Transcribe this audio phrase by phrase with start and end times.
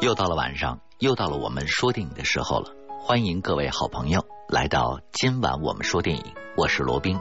[0.00, 2.70] 又到了晚上，又到了我们说电影的时候了。
[3.00, 6.24] 欢迎各位好朋友来到今晚我们说电影，
[6.56, 7.18] 我是罗宾。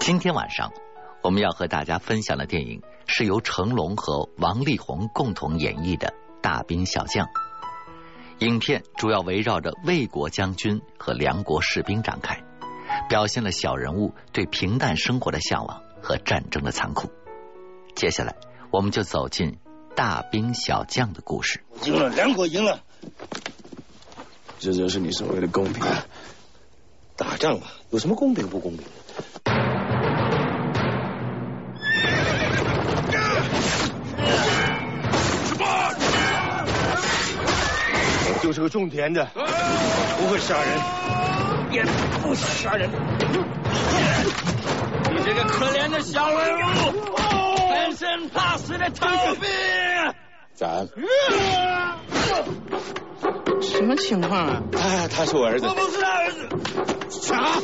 [0.00, 0.72] 今天晚上
[1.22, 6.08] 我们要和大家分享的电影是由成龙和王力宏共同演绎的
[6.40, 7.26] 《大兵小将》。
[8.38, 12.42] 影片主要围绕着魏国将军和梁国士兵展开，
[13.10, 17.10] 表现了小人物对平淡生活的向往和战争的残酷。
[17.94, 18.36] 接下来，
[18.70, 19.58] 我们就走进
[19.98, 21.60] 大兵小将的故事。
[21.82, 22.78] 赢了，两国赢了。
[24.60, 25.84] 这就是你所谓的公平？
[27.16, 28.92] 打仗嘛，有什么公平不公平的？
[38.30, 40.78] 我就是个种田的，不会杀人，
[41.72, 41.82] 也
[42.22, 42.88] 不想杀人。
[45.10, 46.56] 你这个可怜的小人
[46.94, 47.16] 物，
[47.68, 49.87] 贪生怕死的逃兵！
[50.58, 50.88] 咱
[53.62, 54.60] 什么情况啊？
[54.72, 55.68] 他他是我儿子。
[55.68, 56.48] 我不是他儿子。
[57.08, 57.60] 啥？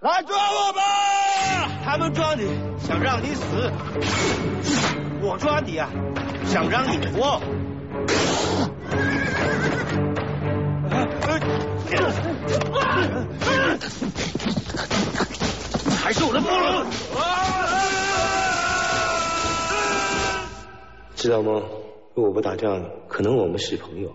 [0.00, 0.80] 来抓我吧！
[1.84, 2.46] 他们抓你，
[2.78, 3.42] 想让你死；
[5.20, 5.88] 我抓你啊，
[6.46, 7.40] 想让你活。
[16.02, 16.86] 还是我的部落。
[21.16, 21.62] 知道吗？
[22.14, 24.10] 如果不打仗，可能我们是朋友。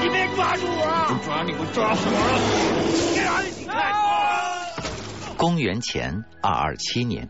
[0.00, 1.20] 你别抓住我！
[1.24, 4.05] 抓你不抓死我给俺你看！
[5.36, 7.28] 公元前二二七年，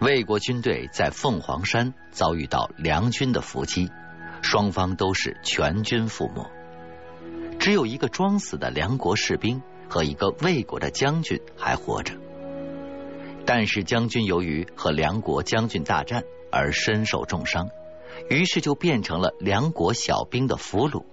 [0.00, 3.90] 魏国军队在凤凰山遭遇到梁军的伏击，
[4.40, 6.50] 双方都是全军覆没，
[7.58, 12.14] 只有一个装死的梁国士兵和一个魏国的将军还活着。
[13.44, 17.68] 但是将军由于和梁国将军大战而身受重伤，
[18.30, 21.04] 于是就变成了梁国小兵的俘虏。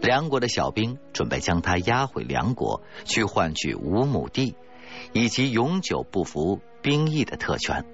[0.00, 4.54] 梁国的小兵准备将他押回梁国，去换取五亩地
[5.12, 7.84] 以及永久不服兵役的特权。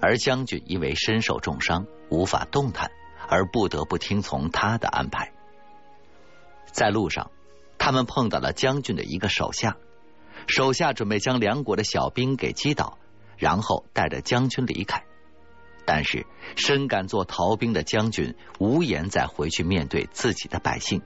[0.00, 2.90] 而将军因为身受重伤，无法动弹，
[3.28, 5.32] 而不得不听从他的安排。
[6.70, 7.30] 在路上，
[7.78, 9.76] 他们碰到了将军的一个手下，
[10.46, 12.98] 手下准备将梁国的小兵给击倒，
[13.38, 15.04] 然后带着将军离开。
[15.86, 21.00] 但是，深感做逃兵的将军无颜再回去面对自己的百姓，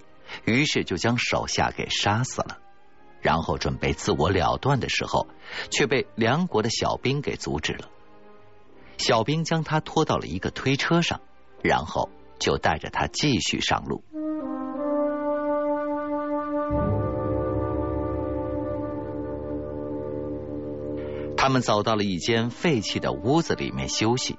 [0.44, 2.58] 于是就将手下给杀死了。
[3.22, 5.28] 然后准备自我了断的时候，
[5.70, 7.88] 却被梁国的小兵给阻止了。
[8.98, 11.20] 小兵将他拖到了一个推车上，
[11.62, 14.02] 然后就带着他继续上路。
[21.36, 24.38] 他们走到了一间废弃的屋子里面休息。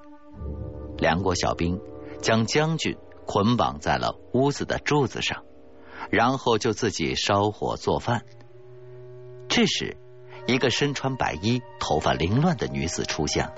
[0.98, 1.82] 梁国小兵
[2.22, 2.96] 将将军
[3.26, 5.44] 捆绑在了屋子的柱子上，
[6.10, 8.24] 然后就自己烧火做饭。
[9.56, 9.96] 这时，
[10.48, 13.54] 一个身穿白衣、头发凌乱的女子出现了。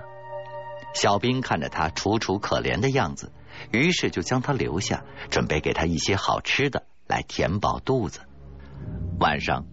[0.93, 3.31] 小兵看着她楚楚可怜的样子，
[3.71, 8.19] 于是就将她留下，准备给她一些好吃的来填饱肚子。
[9.21, 9.67] 晚上，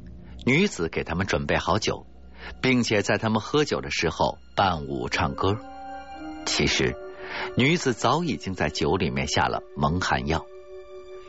[0.47, 2.07] 女子给他们准备好酒，
[2.61, 5.57] 并且在他们喝酒的时候伴舞唱歌。
[6.47, 6.97] 其实。
[7.57, 10.45] 女子早已经在酒里面下了蒙汗药，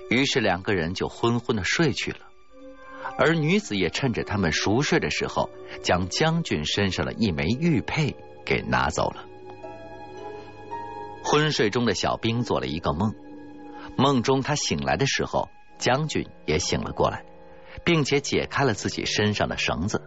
[0.09, 2.17] 于是两个人就昏昏的睡去了。
[3.18, 5.50] 而女子也趁着他们熟睡的时候，
[5.81, 8.16] 将将军身上的一枚玉佩
[8.46, 9.25] 给拿走了。
[11.23, 13.13] 昏睡中的小兵做了一个梦，
[13.97, 17.23] 梦中他醒来的时候，将军也醒了过来，
[17.85, 20.02] 并且解开了自己身上的绳子。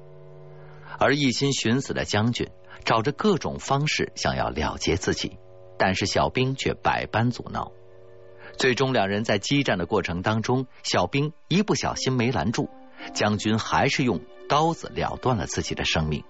[0.99, 2.49] 而一心寻死的将军，
[2.85, 5.39] 找着各种方式想要了结自己。
[5.79, 7.71] 但是小兵却百般阻挠，
[8.57, 12.71] 最终两人在激战的过程当中，小兵一不小心没拦住，
[13.15, 16.25] 将军还是用刀子了断了自己的生命。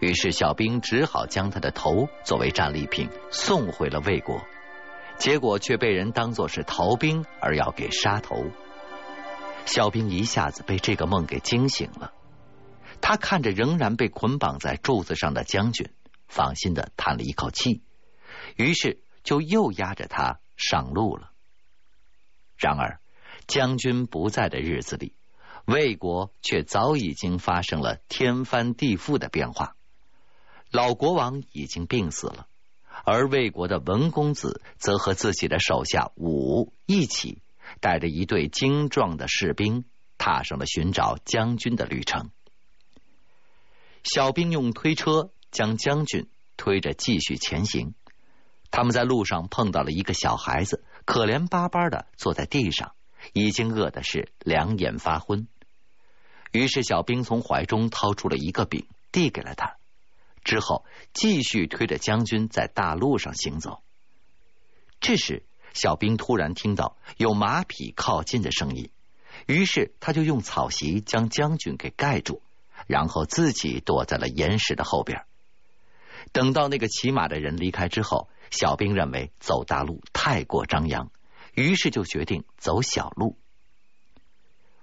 [0.00, 4.42] 于是小兵只好将他的头作为战利品送回了魏国，
[5.18, 8.44] 结果却被人当作是逃兵而要给杀头。
[9.66, 12.12] 小兵一下子被这个梦给惊醒了，
[13.00, 15.90] 他看着仍然被捆绑在柱子上的将军，
[16.28, 17.82] 放心的叹了一口气。
[18.56, 21.30] 于是就又押着他上路了。
[22.58, 23.00] 然而，
[23.46, 25.14] 将军不在的日子里，
[25.66, 29.76] 魏国却早已经发生了天翻地覆的变化。
[30.70, 32.46] 老国王已经病死了，
[33.04, 37.40] 而魏国的文公子则和自己的手下武一起，
[37.80, 39.84] 带着一队精壮的士兵，
[40.18, 42.30] 踏上了寻找将军的旅程。
[44.02, 46.28] 小兵用推车将将军
[46.58, 47.94] 推着继续前行。
[48.70, 52.92] 他们在路上碰到了一个小孩子，可怜巴巴的坐在地上，
[53.32, 55.46] 已经饿的是两眼发昏。
[56.54, 59.74] 于是小兵从怀中掏出了一个饼，递给了他。
[60.44, 63.82] 之后继续推着将军在大路上行走。
[65.00, 65.42] 这时，
[65.72, 68.90] 小兵突然听到有马匹靠近的声音，
[69.46, 72.40] 于是他就用草席将将军给盖住。
[72.86, 75.24] 然后自己躲在了岩石的后边。
[76.32, 81.10] 等到那个骑马的人离开之后，小兵认为走大路太过张扬，
[81.54, 83.38] 于是就决定走小路。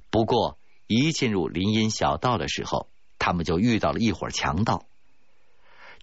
[0.09, 0.57] 不过
[0.93, 4.85] 一进入林荫小道的时候，他们就遇到了一伙强盗。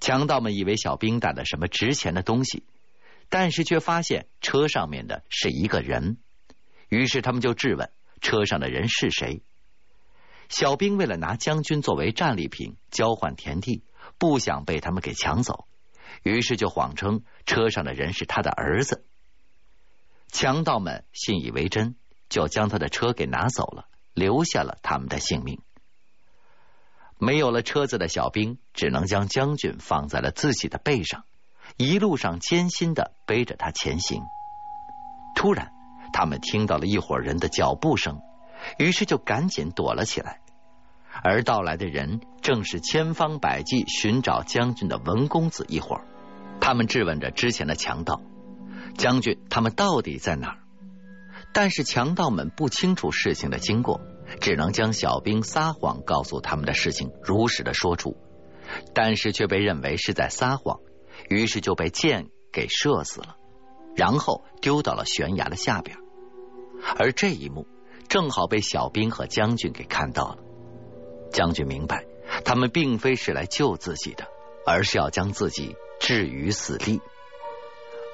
[0.01, 2.63] 强盗们以为小兵带了什么值钱的东西，
[3.29, 6.17] 但是却发现车上面的是一个人，
[6.89, 7.91] 于是他们就质问
[8.23, 9.43] 车上的人是谁。
[10.49, 13.83] 小兵为了拿将军作为战利品交换田地，
[14.17, 15.67] 不想被他们给抢走，
[16.23, 19.05] 于是就谎称车上的人是他的儿子。
[20.29, 21.97] 强盗们信以为真，
[22.31, 23.89] 就将他的车给拿走了，
[24.19, 25.61] 留下了他们的性命。
[27.19, 31.25] 没有了车子的小兵，只能将将军放在了自己的背上，
[31.77, 34.23] 一路上艰辛的背着他前行。
[35.35, 35.73] 突然，
[36.13, 38.21] 他们听到了一伙人的脚步声。
[38.77, 40.41] 于是就赶紧躲了起来，
[41.23, 46.01] 而到来的人正是千方百计寻找将军的文公子一伙。
[46.61, 48.21] 他们质问着之前的强盗
[48.99, 50.59] ：“将军，他们到底在哪儿？”
[51.53, 54.01] 但是强盗们不清楚事情的经过，
[54.41, 58.17] 只能将小兵撒谎告诉他们的事情如实的说出，
[58.95, 60.81] 但是却被认为是在撒谎，
[61.29, 63.37] 于是就被箭给射死了，
[63.97, 65.97] 然后丢到了悬崖的下边。
[66.97, 67.67] 而这一幕。
[68.09, 70.39] 正好被小兵和将军给看到了。
[71.31, 72.07] 将军明白，
[72.43, 74.27] 他们并非是来救自己的，
[74.65, 77.03] 而是要将自己置于死地。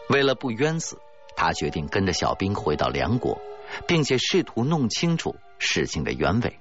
[0.09, 0.99] 为了不冤死，
[1.37, 3.41] 他决定跟着小兵回到梁国，
[3.87, 6.59] 并且试图弄清楚事情的原委。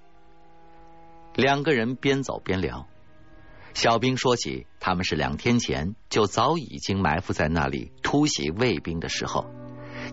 [1.36, 2.88] 两个人边走边聊，
[3.74, 9.46] 小兵说起他们是两天前就早已经埋伏在那里突袭卫兵的时候，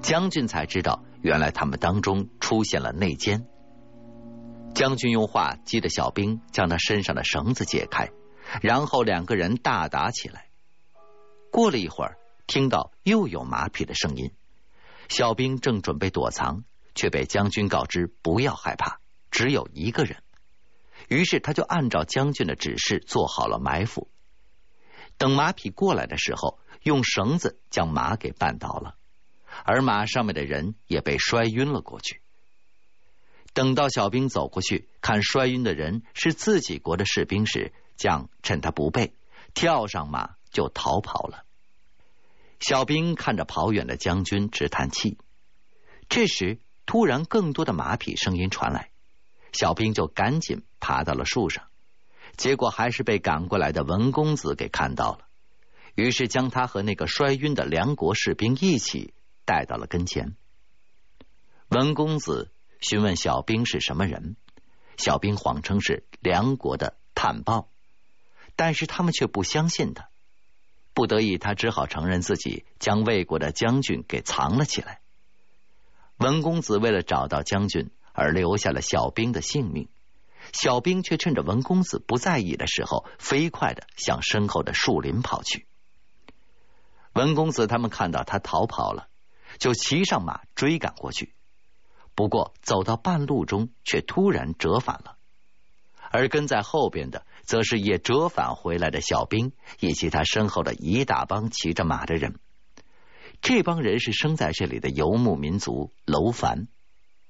[0.00, 1.02] 将军才知道。
[1.22, 3.46] 原来他们当中出现了内奸，
[4.72, 8.08] 将军用话激得小兵将他身上的绳子解开，
[8.62, 10.46] 然后两个人大打起来。
[11.50, 12.16] 过了一会儿，
[12.46, 14.32] 听到又有马匹的声音，
[15.10, 16.64] 小兵正准备躲藏，
[16.94, 20.22] 却被将军告知不要害怕，只有一个人。
[21.08, 24.08] 于是他就按照将军的指示做好了埋伏，
[25.18, 28.94] 等马匹过来的时候，用绳子将马给绊倒了。
[29.64, 32.22] 而马上面的人也被摔晕了过去。
[33.52, 39.12] 等到小兵走过去看摔晕的人是自己国的士兵时，将趁他不备，
[39.54, 41.44] 跳上马就逃跑了。
[42.60, 45.18] 小兵看着跑远的将军直叹气。
[46.08, 48.90] 这时，突然更多的马匹声音传来，
[49.52, 51.64] 小兵就赶紧爬到了树上，
[52.36, 55.26] 结果还是被赶过来的文公子给看到了，
[55.94, 59.14] 于是将他和那个摔晕的梁国士兵一起。
[59.46, 60.36] 带到了跟前，
[61.70, 64.36] 文公子询问小兵是什么人，
[64.96, 67.69] 小兵谎称是梁国的探报，
[68.55, 70.09] 但是他们却不相信他，
[70.94, 75.01] 不得已他只好承认自己将魏国的将军给藏了起来。
[76.17, 79.89] 文公子为了找到将军而留下了小兵的性命，
[80.53, 85.67] 小兵却趁着文公子不在意的时候，飞快的向身后的树林跑去。
[87.13, 89.09] 文公子他们看到他逃跑了。
[89.59, 91.35] 就骑上马追赶过去，
[92.15, 95.17] 不过走到半路中，却突然折返了。
[96.11, 102.38] 而跟在后边的，则是也折返回来的小兵，以及他身后的一大帮骑着马的人。
[103.42, 106.69] 这帮人是生在这里的游牧民族楼凡，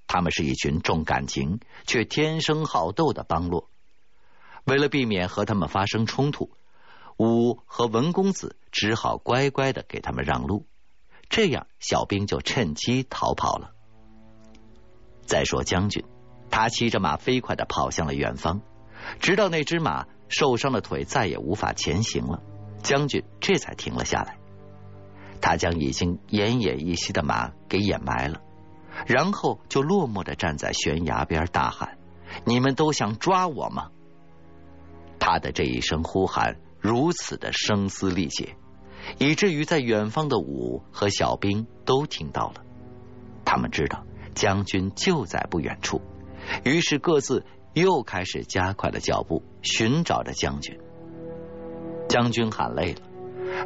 [0.07, 3.71] 他们是一群重感情却天生好斗的帮落。
[4.65, 6.51] 为了避免和他们发生冲突，
[7.17, 10.67] 武和文公子只好乖乖的给他们让路。
[11.31, 13.73] 这样，小兵就趁机逃跑了。
[15.25, 16.05] 再说将军，
[16.51, 18.61] 他骑着马飞快的跑向了远方，
[19.21, 22.43] 直到那只马受伤的腿再也无法前行了，
[22.83, 24.39] 将军这才停了下来。
[25.41, 28.43] 他将已经奄奄一息的马给掩埋了，
[29.07, 31.97] 然后就落寞的站在悬崖边大喊
[32.45, 33.91] ：“你们都想抓我吗？”
[35.19, 38.57] 他的这一声呼喊如此的声嘶力竭，
[39.19, 42.63] 以至于在远方的武和小兵都听到了。
[43.45, 44.05] 他们知道
[44.35, 46.03] 将军就在不远处，
[46.65, 50.79] 于是各自又开始加快了脚步，寻找着将军。
[52.09, 53.01] 将军喊累了，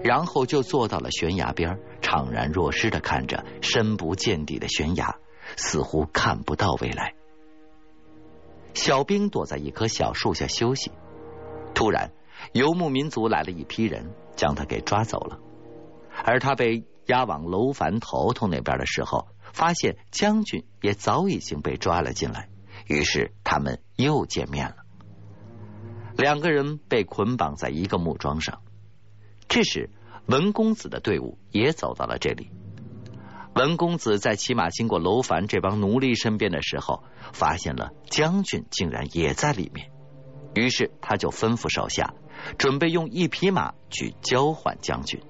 [0.02, 5.16] 然后就坐到了悬崖边，怅然若失的看着深不见底的悬崖，
[5.56, 7.14] 似乎看不到未来。
[8.75, 10.90] 小兵躲在一棵小树下休息。
[11.75, 12.12] 突然，
[12.52, 15.38] 游牧民族来了一批人，将他给抓走了。
[16.25, 22.49] 而他被押往楼烦头头那边的时候，发现将军也早已经被抓了进来。
[22.87, 24.76] 于是他们又见面了。
[26.17, 28.61] 两个人被捆绑在一个木桩上。
[29.49, 29.91] 这时，
[30.26, 32.50] 文公子的队伍也走到了这里。
[33.55, 39.93] 文公子在骑马经过楼烦这帮奴隶身边的时候，发现了将军竟然也在里面，
[40.55, 42.14] 于是他就吩咐手下
[42.59, 45.21] 准备用一匹马去交换将军，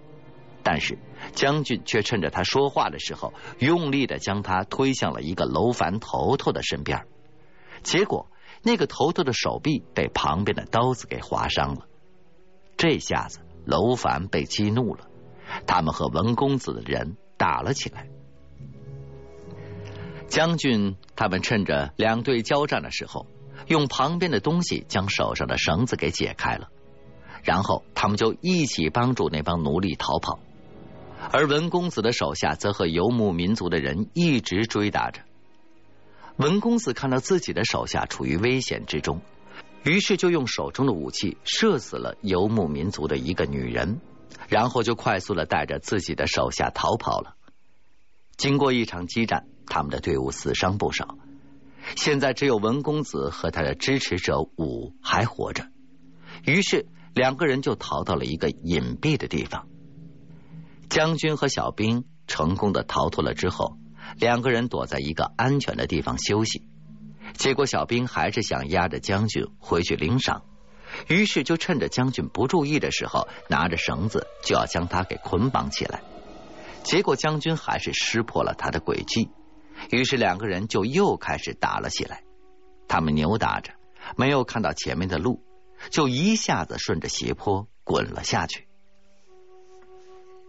[0.62, 0.99] 但是
[1.34, 7.06] 将军却趁着他说话的时候，用力的将他推向了一个楼烦头头的身边，
[7.84, 8.26] 结果
[8.62, 11.86] 那个头头的手臂被旁边的刀子给划伤了，
[12.76, 15.06] 这下子楼凡被激怒了，
[15.66, 18.08] 他们和文公子的人打了起来。
[20.26, 23.26] 将军他们趁着两队交战的时候，
[23.68, 26.70] 用旁边的东西将手上的绳子给解开了，
[27.42, 30.40] 然后他们就一起帮助那帮奴隶逃跑，
[31.30, 35.20] 而文公子的手下则和游牧民族的人一直追打着。
[36.36, 39.20] 文公子看到自己的手下处于危险之中，
[39.84, 44.00] 于是就用手中的武器射死了游牧民族的一个女人，
[44.48, 47.36] 然后就快速的带着自己的手下逃跑了。
[48.36, 49.46] 经过一场激战。
[49.66, 51.16] 他们的队伍死伤不少，
[51.96, 55.68] 现在只有文公子和他的支持者武还活着。
[56.44, 59.66] 于是两个人就逃到了一个隐蔽的地方。
[60.90, 63.78] 将军和小兵成功的逃脱了之后，
[64.18, 66.66] 两个人躲在一个安全的地方休息。
[67.35, 70.44] 结果小兵还是想压着将军回去领赏，
[71.09, 76.02] 于是就趁着将军不注意的时候，拿着绳子就要将他给捆绑起来。
[76.83, 79.30] 结果将军还是识破了他的诡计。
[79.90, 82.23] 于是两个人就又开始打了起来。
[82.87, 83.73] 他们扭打着，
[84.16, 85.42] 没有看到前面的路，
[85.90, 88.68] 就一下子顺着斜坡滚了下去。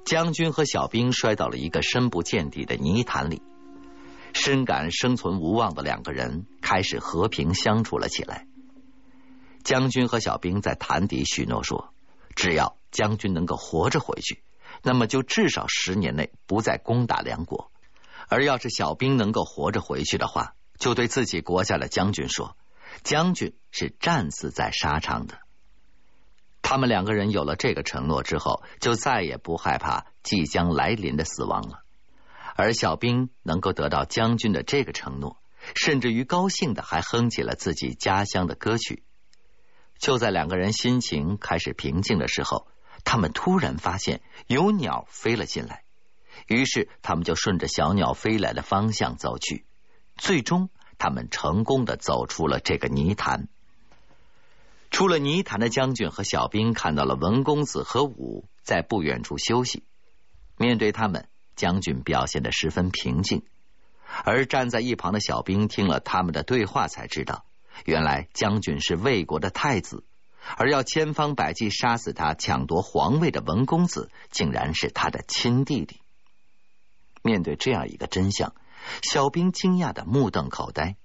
[0.06, 3.42] 将军和小兵摔到了一个深不见底的泥潭里。
[4.46, 8.46] 深感生存无望的两个人开始和平相处了起来。
[9.64, 11.96] 将军和小兵在潭底许诺说
[12.36, 14.44] ：“只要将军能够活着回去，
[14.84, 17.72] 那么就至少十年内不再攻打梁国。”
[18.30, 22.56] 而要是小兵能够活着回去的话，就对自己国家的将军说
[23.02, 25.40] ：“将军是战死在沙场的。”
[26.62, 31.80] 他们两个人有了这个承诺之后，就再也不害怕即将来临的死亡了。
[32.56, 35.38] 而小兵能够得到将军的这个承诺，
[35.76, 39.04] 甚至于高兴的还哼起了自己家乡的歌曲。
[40.00, 42.68] 就在两个人心情开始平静的时候，
[43.04, 45.84] 他们突然发现有鸟飞了进来。
[46.48, 49.66] 于是，他们就顺着小鸟飞来的方向走去。
[50.16, 53.50] 最终，他们成功的走出了这个泥潭。
[54.92, 59.84] 出了泥潭的将军和小兵看到了文公子和武在不远处休息。
[60.58, 63.44] 面对他们，将军表现的十分平静。
[64.24, 67.44] 而站在一旁的小兵听了他们的对话，才知道
[67.84, 70.04] 原来将军是魏国的太子，
[70.58, 76.02] 而要千方百计杀死他、抢夺皇位的文公子，竟然是他的亲弟弟。
[77.24, 78.54] 面对这样一个真相，
[79.02, 80.96] 小兵惊讶的目瞪口呆。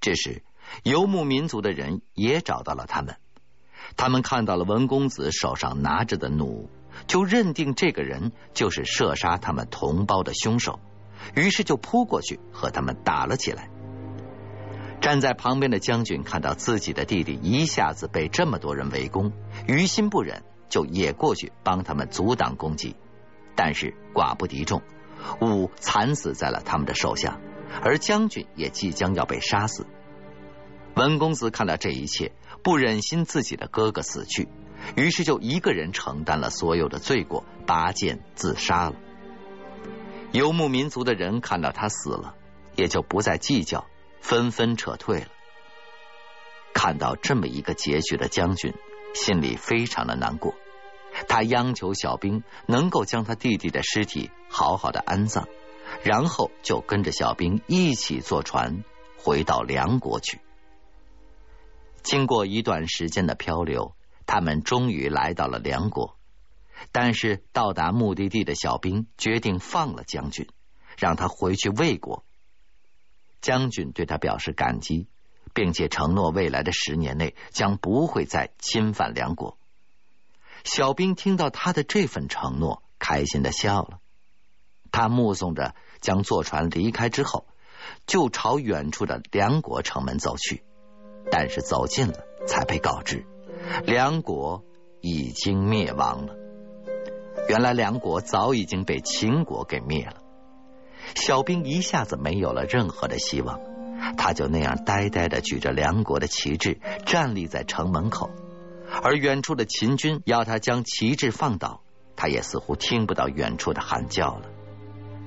[0.00, 0.42] 这时，
[0.82, 3.16] 游牧民族的人也找到了他们。
[3.96, 6.68] 他们看到了文公子手上拿着的弩，
[7.08, 10.78] 就认定这个人就是射杀他们同胞的凶手，
[11.34, 13.68] 于是就扑过去和他们打了起来。
[15.00, 19.32] 站在旁边的将军看到自己的弟弟一下子被这么多人围攻，
[19.66, 22.94] 于心不忍，就也过去帮他们阻挡攻击，
[23.56, 24.82] 但是寡不敌众。
[25.40, 27.40] 武惨死在了他们的手下，
[27.82, 29.86] 而将军也即将要被杀死。
[30.94, 34.48] 文公子看到这一切，不忍心自己的哥哥死去，
[34.96, 38.96] 于是就一个人承担了所有的罪过，拔剑自杀了。
[40.32, 42.34] 游牧民族的人看到他死了，
[42.76, 43.86] 也就不再计较，
[44.20, 45.28] 纷纷撤退了。
[46.74, 48.74] 看到这么一个结局的将军，
[49.14, 50.54] 心里非常的难过。
[51.26, 55.48] 他央求小兵能够将他弟弟的尸体好好的安葬，
[56.04, 58.84] 然后就跟着小兵一起坐船
[59.16, 60.40] 回到梁国去。
[62.02, 63.94] 经过一段时间的漂流，
[64.28, 66.16] 他们终于来到了梁国。
[66.92, 70.46] 但是到达目的地的小兵决定放了将军，
[70.96, 72.24] 让他回去魏国。
[73.40, 75.08] 将军对他表示感激，
[75.54, 79.58] 并且承诺未来的十年内将不会再侵犯梁国。
[80.62, 83.98] 小兵听到他的这份承诺，开心的笑了。
[84.92, 87.46] 他目送着将坐船离开之后，
[88.06, 90.62] 就朝远处的梁国城门走去。
[91.30, 93.26] 但是走近了，才被告知
[93.84, 94.64] 梁国
[95.00, 96.34] 已经灭亡了。
[97.48, 100.16] 原来梁国早已经被秦国给灭了。
[101.14, 103.60] 小兵一下子没有了任何的希望，
[104.16, 108.30] 他就那样呆呆的举着梁国的旗帜站立在城门口。
[109.02, 111.82] 而远处的秦军要他将旗帜放倒，
[112.16, 114.50] 他也似乎听不到远处的喊叫了，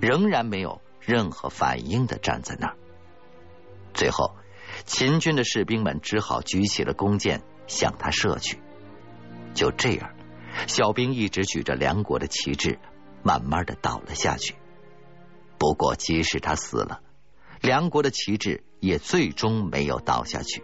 [0.01, 2.75] 仍然没有任何反应的站在那儿。
[3.93, 4.35] 最后，
[4.85, 8.59] 秦军的士兵们只好举起了弓箭向他射去。
[9.53, 10.11] 就这样，
[10.67, 12.79] 小兵一直举着梁国的旗帜，
[13.23, 14.55] 慢慢的倒了下去。
[15.57, 17.01] 不过，即使他死了，
[17.61, 20.63] 梁国的旗帜也最终没有倒下去。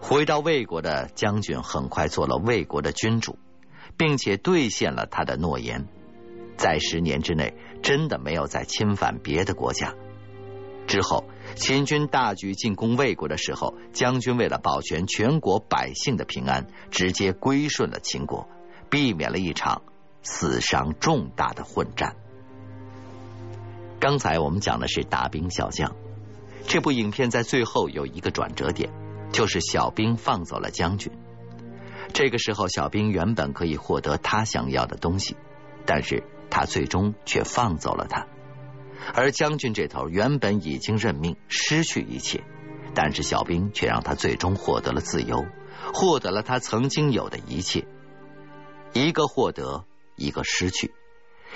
[0.00, 3.38] 回到魏国的将军很快做了魏国的君主，
[3.96, 5.86] 并且兑现了他的诺言，
[6.56, 9.94] 在十年之内真的没有再侵犯别的国家。
[10.86, 11.24] 之后，
[11.54, 18.48] 秦军大举进攻魏国的时候，将军为了保全全国百姓的平安，直接归顺了秦国，
[18.88, 19.82] 避免了一场
[20.22, 22.16] 死伤重大的混战。
[23.98, 25.94] 刚才我们讲的是大兵小将，
[26.66, 28.90] 这部影片在最后有一个转折点。
[29.32, 31.12] 就是小兵放走了将军。
[32.14, 35.36] 这个时候，小兵原本可以获得他想要的东西，
[35.84, 38.28] 但是他最终却放走了他。
[39.14, 42.44] 而将军这头原本已经认命，失去一切，
[42.94, 45.46] 但是小兵却让他最终获得了自由，
[45.94, 47.86] 获得了他曾经有的一切。
[48.92, 49.84] 一个获得，
[50.16, 50.94] 一个失去。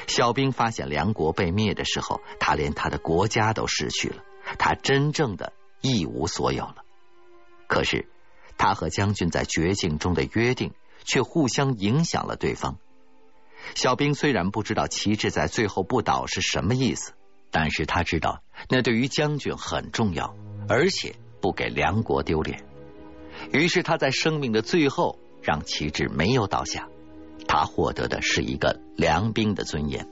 [0.07, 4.23] 小兵发现梁国被灭的时候，他连他的国家都失去了，
[4.59, 6.77] 他真正的一无所有了。
[7.67, 8.09] 可是，
[8.57, 10.73] 他和将军在绝境中的约定
[11.05, 12.79] 却互相影响了对方。
[13.75, 17.13] 小兵虽然不知道旗帜在最后不倒是什么意思，
[17.51, 20.35] 但是他知道那对于将军很重要，
[20.69, 22.65] 而且不给梁国丢脸。
[23.53, 26.89] 于是他在生命的最后让旗帜没有倒下，
[27.49, 30.07] 他获得的是一个良兵的尊严，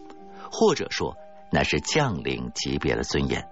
[0.50, 1.16] 或者说
[1.52, 3.48] 那是将领级别的尊严。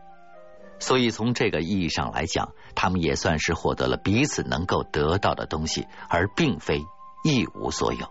[0.78, 6.82] 所以，从这个意义上来讲，他们也算是获得了彼此能够得到的东西，而并非
[7.24, 8.06] 一无所有。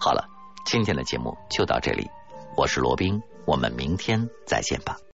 [0.00, 0.28] 好了，
[0.66, 2.10] 今天的节目就到这里，
[2.54, 4.98] 我是罗宾，我们明天再见吧。